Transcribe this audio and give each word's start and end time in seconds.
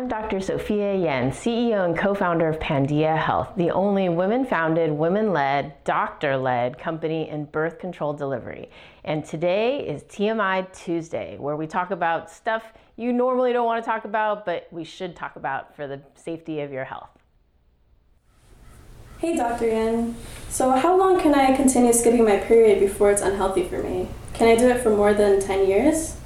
I'm 0.00 0.08
Dr. 0.08 0.40
Sophia 0.40 0.96
Yen, 0.96 1.30
CEO 1.30 1.84
and 1.84 1.94
co 1.94 2.14
founder 2.14 2.48
of 2.48 2.58
Pandia 2.58 3.18
Health, 3.18 3.52
the 3.58 3.70
only 3.70 4.08
women 4.08 4.46
founded, 4.46 4.90
women 4.90 5.34
led, 5.34 5.74
doctor 5.84 6.38
led 6.38 6.78
company 6.78 7.28
in 7.28 7.44
birth 7.44 7.78
control 7.78 8.14
delivery. 8.14 8.70
And 9.04 9.22
today 9.26 9.86
is 9.86 10.02
TMI 10.04 10.72
Tuesday, 10.72 11.36
where 11.36 11.54
we 11.54 11.66
talk 11.66 11.90
about 11.90 12.30
stuff 12.30 12.62
you 12.96 13.12
normally 13.12 13.52
don't 13.52 13.66
want 13.66 13.84
to 13.84 13.90
talk 13.90 14.06
about, 14.06 14.46
but 14.46 14.68
we 14.70 14.84
should 14.84 15.14
talk 15.14 15.36
about 15.36 15.76
for 15.76 15.86
the 15.86 16.00
safety 16.14 16.62
of 16.62 16.72
your 16.72 16.84
health. 16.84 17.10
Hey, 19.18 19.36
Dr. 19.36 19.66
Yen. 19.66 20.16
So, 20.48 20.70
how 20.70 20.96
long 20.96 21.20
can 21.20 21.34
I 21.34 21.54
continue 21.54 21.92
skipping 21.92 22.24
my 22.24 22.38
period 22.38 22.80
before 22.80 23.10
it's 23.10 23.20
unhealthy 23.20 23.64
for 23.64 23.82
me? 23.82 24.08
Can 24.32 24.48
I 24.48 24.56
do 24.56 24.66
it 24.70 24.82
for 24.82 24.96
more 24.96 25.12
than 25.12 25.40
10 25.40 25.68
years? 25.68 26.16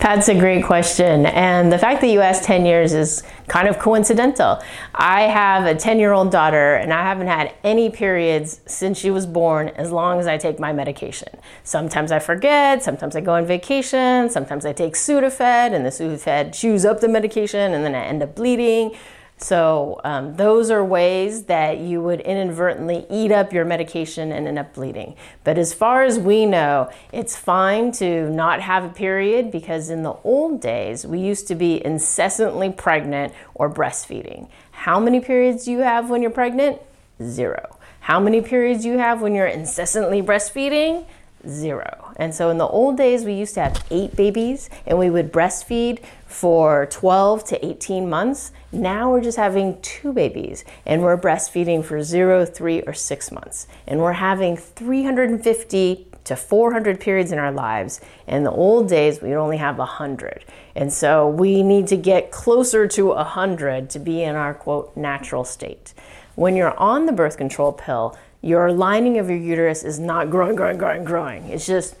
That's 0.00 0.28
a 0.28 0.34
great 0.34 0.64
question. 0.64 1.26
And 1.26 1.72
the 1.72 1.78
fact 1.78 2.00
that 2.02 2.06
you 2.06 2.20
asked 2.20 2.44
10 2.44 2.64
years 2.64 2.92
is 2.92 3.24
kind 3.48 3.66
of 3.66 3.80
coincidental. 3.80 4.62
I 4.94 5.22
have 5.22 5.66
a 5.66 5.74
10 5.74 5.98
year 5.98 6.12
old 6.12 6.30
daughter, 6.30 6.76
and 6.76 6.92
I 6.92 7.02
haven't 7.02 7.26
had 7.26 7.52
any 7.64 7.90
periods 7.90 8.60
since 8.64 8.96
she 8.96 9.10
was 9.10 9.26
born 9.26 9.70
as 9.70 9.90
long 9.90 10.20
as 10.20 10.28
I 10.28 10.38
take 10.38 10.60
my 10.60 10.72
medication. 10.72 11.28
Sometimes 11.64 12.12
I 12.12 12.20
forget, 12.20 12.84
sometimes 12.84 13.16
I 13.16 13.20
go 13.20 13.34
on 13.34 13.44
vacation, 13.44 14.30
sometimes 14.30 14.64
I 14.64 14.72
take 14.72 14.94
Sudafed, 14.94 15.74
and 15.74 15.84
the 15.84 15.90
Sudafed 15.90 16.54
chews 16.54 16.84
up 16.84 17.00
the 17.00 17.08
medication, 17.08 17.74
and 17.74 17.84
then 17.84 17.96
I 17.96 18.04
end 18.04 18.22
up 18.22 18.36
bleeding. 18.36 18.94
So, 19.40 20.00
um, 20.02 20.34
those 20.34 20.68
are 20.68 20.84
ways 20.84 21.44
that 21.44 21.78
you 21.78 22.02
would 22.02 22.20
inadvertently 22.20 23.06
eat 23.08 23.30
up 23.30 23.52
your 23.52 23.64
medication 23.64 24.32
and 24.32 24.48
end 24.48 24.58
up 24.58 24.74
bleeding. 24.74 25.14
But 25.44 25.58
as 25.58 25.72
far 25.72 26.02
as 26.02 26.18
we 26.18 26.44
know, 26.44 26.90
it's 27.12 27.36
fine 27.36 27.92
to 27.92 28.28
not 28.30 28.60
have 28.60 28.82
a 28.82 28.88
period 28.88 29.52
because 29.52 29.90
in 29.90 30.02
the 30.02 30.16
old 30.24 30.60
days, 30.60 31.06
we 31.06 31.20
used 31.20 31.46
to 31.48 31.54
be 31.54 31.84
incessantly 31.84 32.70
pregnant 32.72 33.32
or 33.54 33.70
breastfeeding. 33.70 34.48
How 34.72 34.98
many 34.98 35.20
periods 35.20 35.64
do 35.66 35.72
you 35.72 35.80
have 35.80 36.10
when 36.10 36.20
you're 36.20 36.32
pregnant? 36.32 36.80
Zero. 37.22 37.78
How 38.00 38.18
many 38.18 38.40
periods 38.40 38.82
do 38.82 38.88
you 38.88 38.98
have 38.98 39.22
when 39.22 39.34
you're 39.34 39.46
incessantly 39.46 40.20
breastfeeding? 40.20 41.04
Zero. 41.46 42.12
And 42.16 42.34
so 42.34 42.50
in 42.50 42.58
the 42.58 42.66
old 42.66 42.96
days, 42.96 43.24
we 43.24 43.34
used 43.34 43.54
to 43.54 43.60
have 43.60 43.84
eight 43.90 44.16
babies 44.16 44.68
and 44.86 44.98
we 44.98 45.10
would 45.10 45.32
breastfeed 45.32 46.02
for 46.28 46.86
12 46.90 47.42
to 47.44 47.66
18 47.66 48.08
months. 48.08 48.52
Now 48.70 49.10
we're 49.10 49.22
just 49.22 49.38
having 49.38 49.80
two 49.80 50.12
babies 50.12 50.64
and 50.84 51.02
we're 51.02 51.16
breastfeeding 51.16 51.82
for 51.84 52.02
zero, 52.02 52.44
three, 52.44 52.82
or 52.82 52.92
six 52.92 53.32
months. 53.32 53.66
And 53.86 53.98
we're 54.00 54.12
having 54.12 54.56
350 54.56 56.06
to 56.24 56.36
400 56.36 57.00
periods 57.00 57.32
in 57.32 57.38
our 57.38 57.50
lives. 57.50 58.02
In 58.26 58.44
the 58.44 58.50
old 58.50 58.90
days, 58.90 59.22
we'd 59.22 59.34
only 59.34 59.56
have 59.56 59.78
100. 59.78 60.44
And 60.76 60.92
so 60.92 61.26
we 61.26 61.62
need 61.62 61.86
to 61.86 61.96
get 61.96 62.30
closer 62.30 62.86
to 62.86 63.06
100 63.06 63.88
to 63.90 63.98
be 63.98 64.22
in 64.22 64.36
our 64.36 64.52
quote 64.52 64.94
natural 64.94 65.44
state. 65.44 65.94
When 66.34 66.54
you're 66.54 66.78
on 66.78 67.06
the 67.06 67.12
birth 67.12 67.38
control 67.38 67.72
pill, 67.72 68.16
your 68.42 68.70
lining 68.70 69.18
of 69.18 69.30
your 69.30 69.38
uterus 69.38 69.82
is 69.82 69.98
not 69.98 70.28
growing, 70.28 70.54
growing, 70.54 70.76
growing, 70.76 71.04
growing. 71.04 71.44
It's 71.48 71.66
just, 71.66 71.96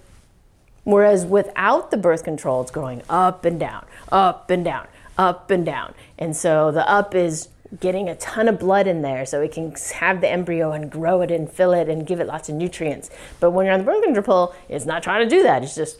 whereas 0.88 1.26
without 1.26 1.90
the 1.90 1.98
birth 1.98 2.24
control, 2.24 2.62
it's 2.62 2.70
going 2.70 3.02
up 3.10 3.44
and 3.44 3.60
down, 3.60 3.84
up 4.10 4.48
and 4.48 4.64
down, 4.64 4.86
up 5.18 5.50
and 5.50 5.66
down. 5.66 5.92
And 6.18 6.34
so 6.34 6.72
the 6.72 6.88
up 6.88 7.14
is 7.14 7.48
getting 7.78 8.08
a 8.08 8.14
ton 8.16 8.48
of 8.48 8.58
blood 8.58 8.86
in 8.86 9.02
there 9.02 9.26
so 9.26 9.42
it 9.42 9.52
can 9.52 9.74
have 9.96 10.22
the 10.22 10.28
embryo 10.28 10.72
and 10.72 10.90
grow 10.90 11.20
it 11.20 11.30
and 11.30 11.50
fill 11.50 11.74
it 11.74 11.90
and 11.90 12.06
give 12.06 12.20
it 12.20 12.26
lots 12.26 12.48
of 12.48 12.54
nutrients. 12.54 13.10
But 13.38 13.50
when 13.50 13.66
you're 13.66 13.74
on 13.74 13.80
the 13.80 13.84
birth 13.84 14.02
control 14.02 14.54
it's 14.70 14.86
not 14.86 15.02
trying 15.02 15.28
to 15.28 15.36
do 15.36 15.42
that. 15.42 15.62
It's 15.62 15.74
just 15.74 15.98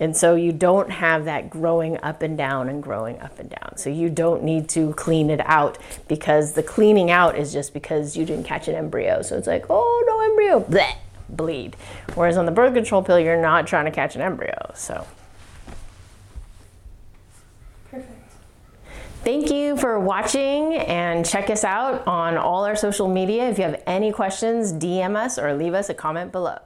and 0.00 0.14
so 0.14 0.34
you 0.34 0.52
don't 0.52 0.90
have 0.90 1.24
that 1.24 1.48
growing 1.48 1.98
up 2.02 2.20
and 2.20 2.36
down 2.36 2.68
and 2.68 2.82
growing 2.82 3.18
up 3.20 3.38
and 3.38 3.48
down. 3.48 3.78
So 3.78 3.88
you 3.88 4.10
don't 4.10 4.42
need 4.42 4.68
to 4.70 4.92
clean 4.94 5.30
it 5.30 5.40
out 5.44 5.78
because 6.08 6.52
the 6.52 6.64
cleaning 6.64 7.10
out 7.10 7.38
is 7.38 7.52
just 7.52 7.72
because 7.72 8.16
you 8.16 8.26
didn't 8.26 8.44
catch 8.44 8.66
an 8.66 8.74
embryo. 8.74 9.22
So 9.22 9.38
it's 9.38 9.46
like, 9.46 9.66
oh, 9.70 10.04
no 10.06 10.20
embryo, 10.20 10.60
bleed. 11.28 11.76
Whereas 12.14 12.36
on 12.36 12.46
the 12.46 12.52
birth 12.52 12.74
control 12.74 13.02
pill, 13.02 13.18
you're 13.18 13.40
not 13.40 13.66
trying 13.66 13.84
to 13.86 13.90
catch 13.90 14.14
an 14.16 14.22
embryo. 14.22 14.72
So. 14.74 15.06
Perfect. 17.90 18.12
Thank 19.22 19.50
you 19.50 19.76
for 19.78 19.98
watching 19.98 20.74
and 20.74 21.24
check 21.24 21.48
us 21.48 21.64
out 21.64 22.06
on 22.06 22.36
all 22.36 22.64
our 22.64 22.76
social 22.76 23.08
media. 23.08 23.48
If 23.48 23.58
you 23.58 23.64
have 23.64 23.82
any 23.86 24.12
questions, 24.12 24.72
DM 24.72 25.16
us 25.16 25.38
or 25.38 25.54
leave 25.54 25.72
us 25.72 25.88
a 25.88 25.94
comment 25.94 26.30
below. 26.30 26.58